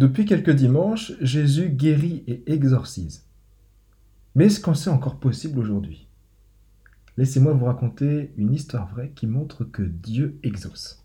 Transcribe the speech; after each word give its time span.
Depuis 0.00 0.24
quelques 0.24 0.52
dimanches, 0.52 1.12
Jésus 1.20 1.68
guérit 1.68 2.24
et 2.26 2.42
exorcise. 2.50 3.26
Mais 4.34 4.46
est-ce 4.46 4.58
qu'en 4.58 4.72
c'est 4.72 4.88
encore 4.88 5.20
possible 5.20 5.58
aujourd'hui? 5.58 6.08
Laissez-moi 7.18 7.52
vous 7.52 7.66
raconter 7.66 8.32
une 8.38 8.54
histoire 8.54 8.88
vraie 8.88 9.12
qui 9.14 9.26
montre 9.26 9.62
que 9.62 9.82
Dieu 9.82 10.38
exauce. 10.42 11.04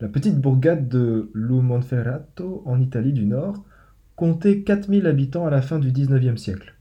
La 0.00 0.08
petite 0.08 0.38
bourgade 0.38 0.90
de 0.90 1.30
Lumonferrato, 1.32 2.62
en 2.66 2.78
Italie 2.78 3.14
du 3.14 3.24
Nord, 3.24 3.64
comptait 4.16 4.60
4000 4.60 5.06
habitants 5.06 5.46
à 5.46 5.50
la 5.50 5.62
fin 5.62 5.78
du 5.78 5.92
XIXe 5.92 6.38
siècle. 6.38 6.74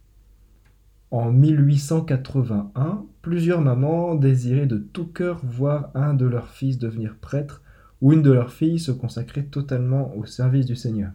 En 1.09 1.31
1881, 1.31 3.05
plusieurs 3.21 3.61
mamans 3.61 4.13
désiraient 4.13 4.67
de 4.67 4.77
tout 4.77 5.07
cœur 5.07 5.39
voir 5.41 5.89
un 5.95 6.13
de 6.13 6.25
leurs 6.25 6.49
fils 6.49 6.79
devenir 6.79 7.15
prêtre 7.15 7.63
ou 8.01 8.13
une 8.13 8.21
de 8.21 8.31
leurs 8.31 8.51
filles 8.51 8.79
se 8.79 8.91
consacrer 8.91 9.45
totalement 9.45 10.15
au 10.15 10.25
service 10.25 10.65
du 10.65 10.75
Seigneur. 10.75 11.11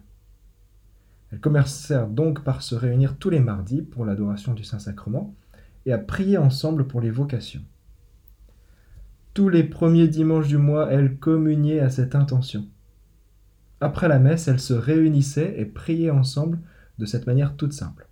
Elles 1.31 1.39
commencèrent 1.39 2.07
donc 2.07 2.43
par 2.43 2.61
se 2.61 2.75
réunir 2.75 3.17
tous 3.17 3.29
les 3.29 3.39
mardis 3.39 3.81
pour 3.81 4.05
l'adoration 4.05 4.53
du 4.53 4.63
Saint-Sacrement 4.63 5.33
et 5.85 5.93
à 5.93 5.97
prier 5.97 6.37
ensemble 6.37 6.87
pour 6.87 7.01
les 7.01 7.11
vocations. 7.11 7.63
Tous 9.33 9.49
les 9.49 9.63
premiers 9.63 10.07
dimanches 10.07 10.47
du 10.47 10.57
mois, 10.57 10.91
elles 10.91 11.17
communiaient 11.17 11.81
à 11.81 11.89
cette 11.89 12.15
intention. 12.15 12.67
Après 13.81 14.07
la 14.07 14.19
messe, 14.19 14.47
elles 14.47 14.61
se 14.61 14.73
réunissaient 14.73 15.55
et 15.57 15.65
priaient 15.65 16.09
ensemble 16.09 16.59
de 16.97 17.05
cette 17.05 17.27
manière 17.27 17.55
toute 17.55 17.73
simple. 17.73 18.07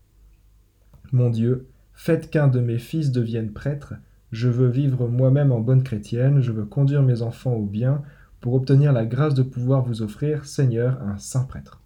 Mon 1.13 1.29
Dieu, 1.29 1.67
faites 1.93 2.29
qu'un 2.29 2.47
de 2.47 2.59
mes 2.59 2.79
fils 2.79 3.11
devienne 3.11 3.53
prêtre, 3.53 3.93
je 4.31 4.49
veux 4.49 4.67
vivre 4.67 5.07
moi-même 5.07 5.51
en 5.51 5.59
bonne 5.59 5.83
chrétienne, 5.83 6.41
je 6.41 6.51
veux 6.51 6.65
conduire 6.65 7.03
mes 7.03 7.21
enfants 7.21 7.53
au 7.53 7.65
bien, 7.65 8.01
pour 8.43 8.55
obtenir 8.55 8.91
la 8.91 9.05
grâce 9.05 9.35
de 9.35 9.41
pouvoir 9.41 9.85
vous 9.85 10.01
offrir, 10.01 10.45
Seigneur, 10.45 11.01
un 11.01 11.17
saint 11.17 11.45
prêtre. 11.45 11.81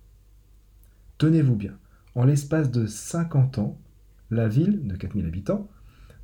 Tenez-vous 1.19 1.55
bien, 1.55 1.77
en 2.15 2.25
l'espace 2.25 2.71
de 2.71 2.87
50 2.87 3.59
ans, 3.59 3.79
la 4.31 4.47
ville, 4.47 4.87
de 4.87 4.95
4000 4.95 5.27
habitants, 5.27 5.69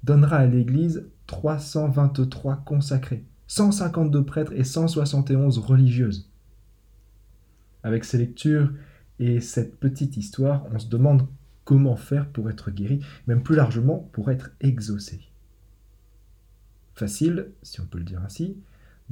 donnera 0.03 0.37
à 0.37 0.47
l'Église 0.47 1.07
323 1.27 2.63
consacrés, 2.65 3.23
152 3.45 4.25
prêtres 4.25 4.53
et 4.53 4.63
171 4.63 5.59
religieuses. 5.59 6.31
Avec 7.83 8.03
ces 8.03 8.17
lectures 8.17 8.73
et 9.19 9.39
cette 9.39 9.79
petite 9.79 10.17
histoire, 10.17 10.65
on 10.73 10.79
se 10.79 10.87
demande 10.87 11.27
comment 11.63 11.95
faire 11.95 12.27
pour 12.27 12.49
être 12.49 12.71
guéri, 12.71 13.05
même 13.27 13.43
plus 13.43 13.55
largement 13.55 14.09
pour 14.13 14.31
être 14.31 14.49
exaucé. 14.61 15.21
Facile, 16.95 17.51
si 17.61 17.81
on 17.81 17.85
peut 17.85 17.99
le 17.99 18.03
dire 18.03 18.23
ainsi, 18.25 18.57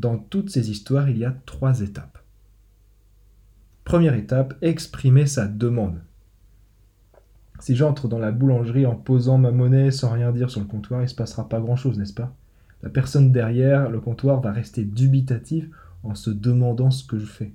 dans 0.02 0.17
toutes 0.17 0.49
ces 0.49 0.71
histoires, 0.71 1.09
il 1.09 1.19
y 1.19 1.25
a 1.25 1.35
trois 1.45 1.81
étapes. 1.81 2.17
Première 3.83 4.16
étape, 4.16 4.55
exprimer 4.61 5.27
sa 5.27 5.47
demande. 5.47 6.02
Si 7.59 7.75
j'entre 7.75 8.07
dans 8.07 8.17
la 8.17 8.31
boulangerie 8.31 8.88
en 8.88 8.95
posant 8.95 9.38
ma 9.38 9.52
monnaie 9.52 9.91
sans 9.91 10.09
rien 10.09 10.31
dire 10.31 10.49
sur 10.49 10.59
le 10.59 10.66
comptoir, 10.66 11.02
il 11.02 11.03
ne 11.03 11.09
se 11.09 11.16
passera 11.16 11.47
pas 11.47 11.59
grand-chose, 11.59 11.99
n'est-ce 11.99 12.16
pas? 12.16 12.35
La 12.81 12.89
personne 12.89 13.31
derrière 13.31 13.91
le 13.91 13.99
comptoir 13.99 14.41
va 14.41 14.52
rester 14.52 14.83
dubitative 14.83 15.69
en 16.02 16.16
se 16.16 16.31
demandant 16.31 16.89
ce 16.89 17.05
que 17.05 17.19
je 17.19 17.25
fais. 17.25 17.53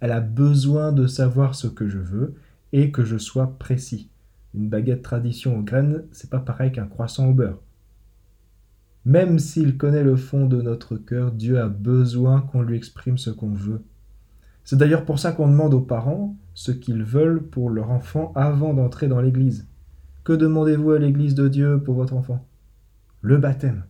Elle 0.00 0.10
a 0.10 0.20
besoin 0.20 0.90
de 0.90 1.06
savoir 1.06 1.54
ce 1.54 1.68
que 1.68 1.88
je 1.88 1.98
veux 1.98 2.34
et 2.72 2.90
que 2.90 3.04
je 3.04 3.18
sois 3.18 3.56
précis. 3.58 4.10
Une 4.54 4.68
baguette 4.68 5.02
tradition 5.02 5.56
aux 5.56 5.62
graines, 5.62 6.02
c'est 6.10 6.30
pas 6.30 6.40
pareil 6.40 6.72
qu'un 6.72 6.86
croissant 6.86 7.28
au 7.28 7.34
beurre. 7.34 7.60
Même 9.04 9.38
s'il 9.38 9.76
connaît 9.76 10.02
le 10.02 10.16
fond 10.16 10.46
de 10.46 10.60
notre 10.60 10.96
cœur, 10.96 11.32
Dieu 11.32 11.60
a 11.60 11.68
besoin 11.68 12.40
qu'on 12.40 12.62
lui 12.62 12.76
exprime 12.76 13.16
ce 13.16 13.30
qu'on 13.30 13.52
veut. 13.52 13.82
C'est 14.64 14.76
d'ailleurs 14.76 15.04
pour 15.04 15.18
ça 15.18 15.32
qu'on 15.32 15.48
demande 15.48 15.72
aux 15.72 15.80
parents 15.80 16.36
ce 16.54 16.72
qu'ils 16.72 17.02
veulent 17.02 17.42
pour 17.42 17.70
leur 17.70 17.90
enfant 17.90 18.32
avant 18.34 18.74
d'entrer 18.74 19.08
dans 19.08 19.20
l'église. 19.20 19.66
Que 20.24 20.32
demandez-vous 20.32 20.90
à 20.90 20.98
l'église 20.98 21.34
de 21.34 21.48
Dieu 21.48 21.80
pour 21.82 21.94
votre 21.94 22.14
enfant? 22.14 22.46
Le 23.22 23.38
baptême. 23.38 23.84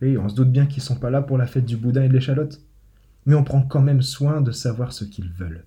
Et 0.00 0.18
on 0.18 0.28
se 0.28 0.34
doute 0.34 0.50
bien 0.50 0.66
qu'ils 0.66 0.82
ne 0.82 0.86
sont 0.86 0.96
pas 0.96 1.10
là 1.10 1.22
pour 1.22 1.38
la 1.38 1.46
fête 1.46 1.64
du 1.64 1.76
boudin 1.76 2.02
et 2.02 2.08
de 2.08 2.14
l'échalote. 2.14 2.60
Mais 3.26 3.34
on 3.34 3.44
prend 3.44 3.62
quand 3.62 3.82
même 3.82 4.02
soin 4.02 4.40
de 4.40 4.50
savoir 4.50 4.92
ce 4.92 5.04
qu'ils 5.04 5.30
veulent. 5.30 5.64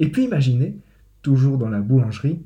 Et 0.00 0.10
puis 0.10 0.24
imaginez, 0.24 0.80
toujours 1.22 1.58
dans 1.58 1.68
la 1.68 1.80
boulangerie, 1.80 2.42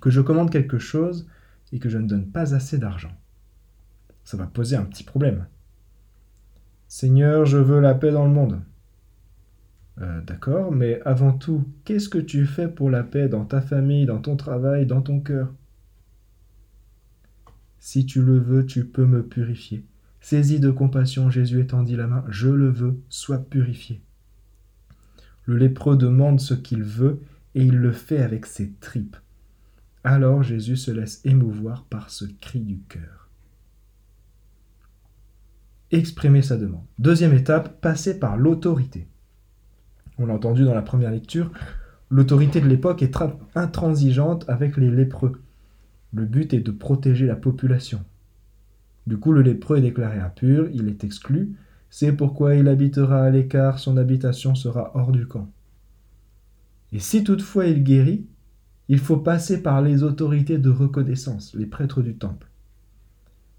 que 0.00 0.10
je 0.10 0.20
commande 0.20 0.50
quelque 0.50 0.78
chose 0.78 1.28
et 1.72 1.78
que 1.78 1.88
je 1.88 1.98
ne 1.98 2.08
donne 2.08 2.26
pas 2.26 2.54
assez 2.54 2.78
d'argent 2.78 3.12
ça 4.24 4.36
va 4.36 4.46
poser 4.46 4.76
un 4.76 4.84
petit 4.84 5.04
problème. 5.04 5.46
Seigneur, 6.88 7.46
je 7.46 7.58
veux 7.58 7.80
la 7.80 7.94
paix 7.94 8.12
dans 8.12 8.24
le 8.24 8.32
monde. 8.32 8.60
Euh, 10.00 10.20
d'accord, 10.22 10.72
mais 10.72 11.00
avant 11.04 11.32
tout, 11.32 11.64
qu'est-ce 11.84 12.08
que 12.08 12.18
tu 12.18 12.46
fais 12.46 12.68
pour 12.68 12.90
la 12.90 13.02
paix 13.02 13.28
dans 13.28 13.44
ta 13.44 13.60
famille, 13.60 14.06
dans 14.06 14.20
ton 14.20 14.36
travail, 14.36 14.86
dans 14.86 15.02
ton 15.02 15.20
cœur? 15.20 15.52
Si 17.78 18.06
tu 18.06 18.22
le 18.22 18.38
veux, 18.38 18.64
tu 18.64 18.84
peux 18.84 19.06
me 19.06 19.22
purifier. 19.22 19.84
Saisi 20.20 20.60
de 20.60 20.70
compassion, 20.70 21.30
Jésus 21.30 21.60
étendit 21.60 21.96
la 21.96 22.06
main. 22.06 22.24
Je 22.28 22.48
le 22.48 22.70
veux, 22.70 23.00
sois 23.08 23.38
purifié. 23.38 24.00
Le 25.44 25.56
lépreux 25.56 25.96
demande 25.96 26.40
ce 26.40 26.54
qu'il 26.54 26.84
veut 26.84 27.20
et 27.54 27.64
il 27.64 27.76
le 27.76 27.92
fait 27.92 28.22
avec 28.22 28.46
ses 28.46 28.72
tripes. 28.74 29.16
Alors 30.04 30.42
Jésus 30.42 30.76
se 30.76 30.90
laisse 30.90 31.20
émouvoir 31.24 31.84
par 31.84 32.10
ce 32.10 32.24
cri 32.24 32.60
du 32.60 32.78
cœur 32.88 33.22
exprimer 35.92 36.42
sa 36.42 36.56
demande. 36.56 36.84
Deuxième 36.98 37.34
étape, 37.34 37.80
passer 37.80 38.18
par 38.18 38.36
l'autorité. 38.36 39.08
On 40.18 40.26
l'a 40.26 40.34
entendu 40.34 40.64
dans 40.64 40.74
la 40.74 40.82
première 40.82 41.10
lecture, 41.10 41.50
l'autorité 42.10 42.60
de 42.60 42.68
l'époque 42.68 43.02
est 43.02 43.16
intransigeante 43.54 44.44
avec 44.48 44.76
les 44.76 44.90
lépreux. 44.90 45.42
Le 46.12 46.24
but 46.24 46.52
est 46.52 46.60
de 46.60 46.70
protéger 46.70 47.26
la 47.26 47.36
population. 47.36 48.04
Du 49.06 49.18
coup, 49.18 49.32
le 49.32 49.42
lépreux 49.42 49.78
est 49.78 49.82
déclaré 49.82 50.18
impur, 50.18 50.68
il 50.72 50.88
est 50.88 51.04
exclu, 51.04 51.56
c'est 51.90 52.12
pourquoi 52.12 52.54
il 52.54 52.68
habitera 52.68 53.24
à 53.24 53.30
l'écart, 53.30 53.78
son 53.78 53.96
habitation 53.96 54.54
sera 54.54 54.92
hors 54.94 55.12
du 55.12 55.26
camp. 55.26 55.50
Et 56.92 56.98
si 56.98 57.24
toutefois 57.24 57.66
il 57.66 57.82
guérit, 57.82 58.26
il 58.88 58.98
faut 58.98 59.16
passer 59.16 59.62
par 59.62 59.82
les 59.82 60.02
autorités 60.02 60.58
de 60.58 60.70
reconnaissance, 60.70 61.54
les 61.54 61.66
prêtres 61.66 62.02
du 62.02 62.14
temple. 62.16 62.51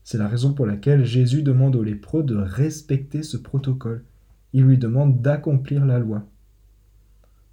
C'est 0.03 0.17
la 0.17 0.27
raison 0.27 0.53
pour 0.53 0.65
laquelle 0.65 1.05
Jésus 1.05 1.43
demande 1.43 1.75
aux 1.75 1.83
lépreux 1.83 2.23
de 2.23 2.35
respecter 2.35 3.23
ce 3.23 3.37
protocole. 3.37 4.03
Il 4.51 4.65
lui 4.65 4.77
demande 4.77 5.21
d'accomplir 5.21 5.85
la 5.85 5.99
loi. 5.99 6.23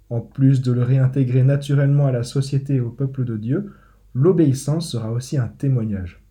En 0.09 0.19
plus 0.19 0.61
de 0.61 0.73
le 0.73 0.83
réintégrer 0.83 1.43
naturellement 1.43 2.07
à 2.07 2.11
la 2.11 2.23
société 2.23 2.75
et 2.75 2.81
au 2.81 2.89
peuple 2.89 3.23
de 3.23 3.37
Dieu, 3.37 3.73
l'obéissance 4.13 4.89
sera 4.91 5.11
aussi 5.11 5.37
un 5.37 5.47
témoignage. 5.47 6.21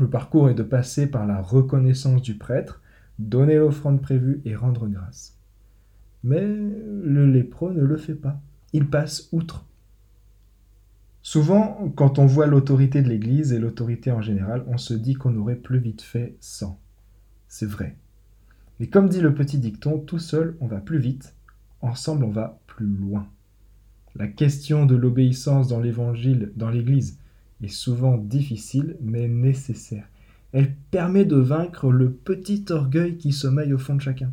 Le 0.00 0.08
parcours 0.08 0.48
est 0.48 0.54
de 0.54 0.62
passer 0.62 1.06
par 1.06 1.26
la 1.26 1.42
reconnaissance 1.42 2.22
du 2.22 2.34
prêtre, 2.34 2.80
donner 3.18 3.56
l'offrande 3.56 4.00
prévue 4.00 4.40
et 4.44 4.54
rendre 4.54 4.86
grâce. 4.86 5.36
Mais 6.24 6.46
le 6.46 7.26
lépreux 7.26 7.72
ne 7.72 7.82
le 7.82 7.96
fait 7.96 8.14
pas. 8.14 8.40
Il 8.72 8.86
passe 8.86 9.28
outre. 9.32 9.66
Souvent, 11.22 11.92
quand 11.96 12.18
on 12.18 12.26
voit 12.26 12.46
l'autorité 12.46 13.02
de 13.02 13.08
l'Église 13.08 13.52
et 13.52 13.58
l'autorité 13.58 14.10
en 14.10 14.22
général, 14.22 14.64
on 14.68 14.78
se 14.78 14.94
dit 14.94 15.14
qu'on 15.14 15.36
aurait 15.36 15.56
plus 15.56 15.78
vite 15.78 16.02
fait 16.02 16.36
sans. 16.40 16.80
C'est 17.48 17.66
vrai. 17.66 17.96
Mais 18.78 18.86
comme 18.86 19.08
dit 19.08 19.20
le 19.20 19.34
petit 19.34 19.58
dicton, 19.58 19.98
tout 19.98 20.18
seul 20.18 20.56
on 20.60 20.66
va 20.66 20.78
plus 20.78 20.98
vite, 20.98 21.34
ensemble 21.80 22.24
on 22.24 22.30
va 22.30 22.60
plus 22.66 22.86
loin. 22.86 23.26
La 24.14 24.28
question 24.28 24.86
de 24.86 24.94
l'obéissance 24.94 25.68
dans 25.68 25.80
l'Évangile, 25.80 26.52
dans 26.56 26.70
l'Église, 26.70 27.18
est 27.62 27.68
souvent 27.68 28.16
difficile 28.16 28.96
mais 29.00 29.28
nécessaire. 29.28 30.08
Elle 30.52 30.74
permet 30.90 31.24
de 31.24 31.36
vaincre 31.36 31.90
le 31.90 32.10
petit 32.10 32.64
orgueil 32.70 33.18
qui 33.18 33.32
sommeille 33.32 33.74
au 33.74 33.78
fond 33.78 33.96
de 33.96 34.00
chacun. 34.00 34.32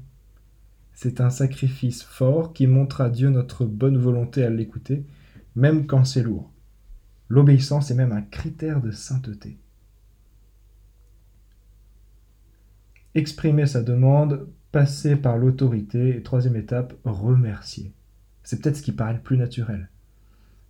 C'est 0.94 1.20
un 1.20 1.30
sacrifice 1.30 2.04
fort 2.04 2.54
qui 2.54 2.68
montre 2.68 3.02
à 3.02 3.10
Dieu 3.10 3.30
notre 3.30 3.66
bonne 3.66 3.98
volonté 3.98 4.44
à 4.44 4.50
l'écouter, 4.50 5.04
même 5.56 5.88
quand 5.88 6.06
c'est 6.06 6.24
lourd. 6.24 6.52
L'obéissance 7.30 7.90
est 7.92 7.96
même 7.96 8.12
un 8.12 8.22
critère 8.22 8.82
de 8.82 8.92
sainteté. 8.92 9.58
Exprimer 13.16 13.66
sa 13.66 13.82
demande, 13.82 14.48
passer 14.72 15.16
par 15.16 15.38
l'autorité 15.38 16.18
et 16.18 16.22
troisième 16.22 16.56
étape, 16.56 16.94
remercier. 17.06 17.94
C'est 18.44 18.62
peut-être 18.62 18.78
ce 18.78 18.82
qui 18.82 18.92
paraît 18.92 19.14
le 19.14 19.22
plus 19.22 19.38
naturel. 19.38 19.90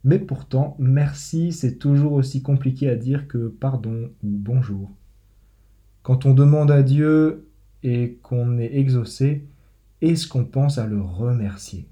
Mais 0.04 0.20
pourtant, 0.20 0.78
merci, 0.80 1.52
c'est 1.52 1.78
toujours 1.78 2.14
aussi 2.14 2.44
compliqué 2.44 2.88
à 2.88 2.96
dire 2.96 3.28
que 3.28 3.48
pardon 3.48 4.12
ou 4.24 4.28
bonjour. 4.30 4.96
Quand 6.04 6.28
on 6.28 6.36
demande 6.36 6.70
à 6.70 6.84
Dieu 6.84 7.50
et 7.82 8.20
qu'on 8.22 8.60
est 8.60 8.76
exaucé, 8.76 9.48
est-ce 10.02 10.28
qu'on 10.28 10.46
pense 10.46 10.78
à 10.78 10.86
le 10.86 11.02
remercier? 11.02 11.90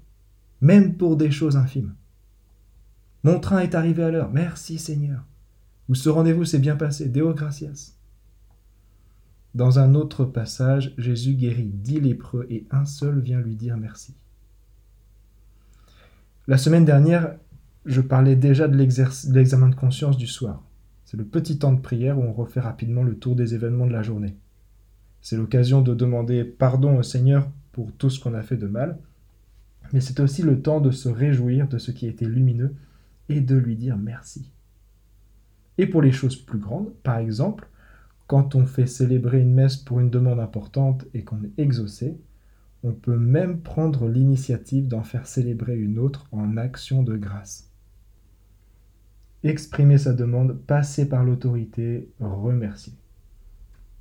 Même 0.60 0.94
pour 0.94 1.16
des 1.16 1.32
choses 1.32 1.56
infimes. 1.56 1.94
Mon 3.24 3.40
train 3.40 3.60
est 3.60 3.74
arrivé 3.74 4.02
à 4.02 4.10
l'heure. 4.10 4.30
Merci 4.30 4.78
Seigneur. 4.78 5.24
Ou 5.88 5.94
ce 5.94 6.10
rendez-vous 6.10 6.44
s'est 6.44 6.58
bien 6.58 6.76
passé? 6.76 7.08
Deo 7.08 7.32
gracias. 7.32 7.94
Dans 9.54 9.78
un 9.78 9.94
autre 9.94 10.24
passage, 10.26 10.94
Jésus 10.98 11.34
guérit 11.34 11.70
dix 11.72 12.00
lépreux 12.00 12.46
et 12.50 12.66
un 12.70 12.84
seul 12.84 13.20
vient 13.20 13.40
lui 13.40 13.56
dire 13.56 13.78
merci. 13.78 14.14
La 16.46 16.58
semaine 16.58 16.84
dernière, 16.84 17.36
je 17.86 18.02
parlais 18.02 18.36
déjà 18.36 18.68
de 18.68 18.76
l'examen 18.76 19.68
de 19.68 19.74
conscience 19.74 20.18
du 20.18 20.26
soir. 20.26 20.62
C'est 21.06 21.16
le 21.16 21.24
petit 21.24 21.58
temps 21.58 21.72
de 21.72 21.80
prière 21.80 22.18
où 22.18 22.22
on 22.22 22.32
refait 22.32 22.60
rapidement 22.60 23.02
le 23.02 23.16
tour 23.16 23.36
des 23.36 23.54
événements 23.54 23.86
de 23.86 23.92
la 23.92 24.02
journée. 24.02 24.36
C'est 25.22 25.36
l'occasion 25.36 25.80
de 25.80 25.94
demander 25.94 26.44
pardon 26.44 26.98
au 26.98 27.02
Seigneur 27.02 27.48
pour 27.72 27.90
tout 27.92 28.10
ce 28.10 28.20
qu'on 28.20 28.34
a 28.34 28.42
fait 28.42 28.58
de 28.58 28.66
mal, 28.66 28.98
mais 29.94 30.00
c'est 30.00 30.20
aussi 30.20 30.42
le 30.42 30.60
temps 30.60 30.80
de 30.80 30.90
se 30.90 31.08
réjouir 31.08 31.68
de 31.68 31.78
ce 31.78 31.90
qui 31.90 32.04
a 32.06 32.10
été 32.10 32.26
lumineux 32.26 32.74
et 33.28 33.40
de 33.40 33.56
lui 33.56 33.76
dire 33.76 33.96
merci. 33.96 34.50
Et 35.78 35.86
pour 35.86 36.02
les 36.02 36.12
choses 36.12 36.36
plus 36.36 36.58
grandes, 36.58 36.92
par 37.02 37.18
exemple, 37.18 37.68
quand 38.26 38.54
on 38.54 38.66
fait 38.66 38.86
célébrer 38.86 39.40
une 39.40 39.52
messe 39.52 39.76
pour 39.76 40.00
une 40.00 40.10
demande 40.10 40.40
importante 40.40 41.06
et 41.14 41.24
qu'on 41.24 41.42
est 41.42 41.58
exaucé, 41.58 42.16
on 42.82 42.92
peut 42.92 43.16
même 43.16 43.60
prendre 43.60 44.08
l'initiative 44.08 44.88
d'en 44.88 45.02
faire 45.02 45.26
célébrer 45.26 45.78
une 45.78 45.98
autre 45.98 46.26
en 46.32 46.56
action 46.56 47.02
de 47.02 47.16
grâce. 47.16 47.70
Exprimer 49.42 49.98
sa 49.98 50.12
demande, 50.12 50.58
passer 50.66 51.08
par 51.08 51.24
l'autorité, 51.24 52.10
remercier. 52.20 52.94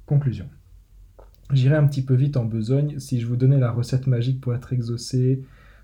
Conclusion. 0.06 0.48
J'irai 1.52 1.75
un 1.75 1.88
petit 1.88 2.04
peu 2.04 2.14
vite 2.14 2.38
en 2.38 2.46
besogne 2.46 3.00
si 3.00 3.20
je 3.20 3.28
vous 3.28 3.36
donnais 3.36 3.60
la 3.60 3.72
recette 3.72 4.08
magique 4.08 4.42
pour 4.42 4.56
être 4.56 4.74
exaucé 4.74 5.44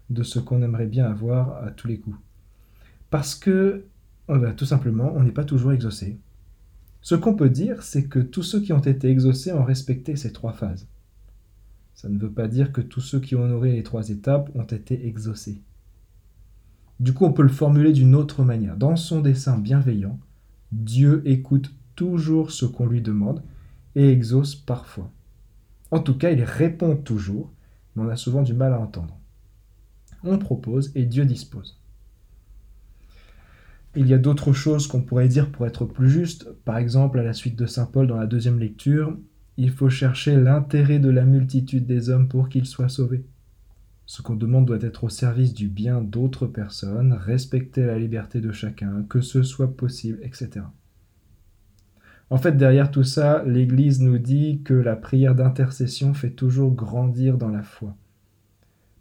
de 0.09 0.23
ce 0.23 0.39
qu'on 0.39 0.61
aimerait 0.61 0.87
bien 0.87 1.05
avoir 1.05 1.63
à 1.63 1.71
tous 1.71 1.87
les 1.87 1.99
coups. 1.99 2.17
Parce 3.09 3.35
que, 3.35 3.85
oh 4.27 4.37
ben, 4.37 4.53
tout 4.53 4.65
simplement, 4.65 5.13
on 5.15 5.23
n'est 5.23 5.31
pas 5.31 5.45
toujours 5.45 5.71
exaucé. 5.71 6.19
Ce 7.01 7.15
qu'on 7.15 7.35
peut 7.35 7.49
dire, 7.49 7.81
c'est 7.81 8.05
que 8.05 8.19
tous 8.19 8.43
ceux 8.43 8.61
qui 8.61 8.73
ont 8.73 8.79
été 8.79 9.09
exaucés 9.09 9.53
ont 9.53 9.63
respecté 9.63 10.15
ces 10.15 10.33
trois 10.33 10.53
phases. 10.53 10.87
Ça 11.95 12.09
ne 12.09 12.19
veut 12.19 12.31
pas 12.31 12.47
dire 12.47 12.71
que 12.71 12.81
tous 12.81 13.01
ceux 13.01 13.19
qui 13.19 13.35
ont 13.35 13.43
honoré 13.43 13.73
les 13.73 13.83
trois 13.83 14.09
étapes 14.09 14.49
ont 14.55 14.63
été 14.63 15.07
exaucés. 15.07 15.61
Du 16.99 17.13
coup, 17.13 17.25
on 17.25 17.33
peut 17.33 17.43
le 17.43 17.49
formuler 17.49 17.93
d'une 17.93 18.15
autre 18.15 18.43
manière. 18.43 18.75
Dans 18.75 18.95
son 18.95 19.21
dessein 19.21 19.57
bienveillant, 19.57 20.19
Dieu 20.71 21.21
écoute 21.25 21.73
toujours 21.95 22.51
ce 22.51 22.65
qu'on 22.65 22.85
lui 22.85 23.01
demande 23.01 23.41
et 23.95 24.09
exauce 24.11 24.55
parfois. 24.55 25.11
En 25.91 25.99
tout 25.99 26.17
cas, 26.17 26.31
il 26.31 26.43
répond 26.43 26.95
toujours, 26.95 27.51
mais 27.95 28.03
on 28.03 28.09
a 28.09 28.15
souvent 28.15 28.43
du 28.43 28.53
mal 28.53 28.73
à 28.73 28.79
entendre. 28.79 29.17
On 30.23 30.37
propose 30.37 30.91
et 30.95 31.05
Dieu 31.05 31.25
dispose. 31.25 31.78
Il 33.99 34.07
y 34.07 34.13
a 34.13 34.17
d'autres 34.17 34.53
choses 34.53 34.87
qu'on 34.87 35.01
pourrait 35.01 35.27
dire 35.27 35.51
pour 35.51 35.67
être 35.67 35.83
plus 35.83 36.09
juste. 36.09 36.49
Par 36.63 36.77
exemple, 36.77 37.19
à 37.19 37.23
la 37.23 37.33
suite 37.33 37.59
de 37.59 37.65
Saint 37.65 37.85
Paul 37.85 38.07
dans 38.07 38.15
la 38.15 38.27
deuxième 38.27 38.57
lecture, 38.57 39.17
il 39.57 39.71
faut 39.71 39.89
chercher 39.89 40.37
l'intérêt 40.37 40.99
de 40.99 41.09
la 41.09 41.25
multitude 41.25 41.85
des 41.85 42.09
hommes 42.09 42.29
pour 42.29 42.47
qu'ils 42.47 42.65
soient 42.65 42.87
sauvés. 42.87 43.25
Ce 44.05 44.21
qu'on 44.21 44.37
demande 44.37 44.65
doit 44.65 44.79
être 44.79 45.03
au 45.03 45.09
service 45.09 45.53
du 45.53 45.67
bien 45.67 45.99
d'autres 45.99 46.47
personnes, 46.47 47.11
respecter 47.11 47.85
la 47.85 47.99
liberté 47.99 48.39
de 48.39 48.53
chacun, 48.53 49.03
que 49.09 49.19
ce 49.19 49.43
soit 49.43 49.75
possible, 49.75 50.19
etc. 50.23 50.61
En 52.29 52.37
fait, 52.37 52.55
derrière 52.55 52.91
tout 52.91 53.03
ça, 53.03 53.43
l'Église 53.45 53.99
nous 53.99 54.17
dit 54.17 54.61
que 54.63 54.75
la 54.75 54.95
prière 54.95 55.35
d'intercession 55.35 56.13
fait 56.13 56.31
toujours 56.31 56.73
grandir 56.73 57.37
dans 57.37 57.49
la 57.49 57.63
foi. 57.63 57.97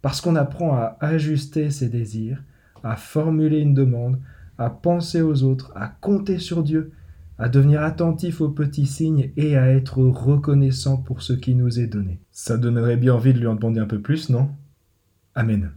Parce 0.03 0.21
qu'on 0.21 0.35
apprend 0.35 0.75
à 0.75 0.97
ajuster 0.99 1.71
ses 1.71 1.89
désirs, 1.89 2.43
à 2.83 2.97
formuler 2.97 3.61
une 3.61 3.75
demande, 3.75 4.19
à 4.59 4.71
penser 4.71 5.23
aux 5.23 5.45
autres, 5.45 5.73
à 5.75 5.89
compter 5.89 6.39
sur 6.39 6.63
Dieu, 6.63 6.93
à 7.39 7.49
devenir 7.49 7.83
attentif 7.83 8.41
aux 8.41 8.51
petits 8.51 8.87
signes 8.87 9.33
et 9.37 9.57
à 9.57 9.69
être 9.69 9.99
reconnaissant 9.99 10.97
pour 10.97 11.23
ce 11.23 11.33
qui 11.33 11.55
nous 11.55 11.79
est 11.79 11.87
donné. 11.87 12.21
Ça 12.33 12.59
donnerait 12.59 12.97
bien 12.97 13.15
envie 13.15 13.33
de 13.33 13.39
lui 13.39 13.47
en 13.47 13.55
demander 13.55 13.81
un 13.81 13.87
peu 13.87 14.01
plus, 14.01 14.29
non? 14.29 14.51
Amen. 15.35 15.71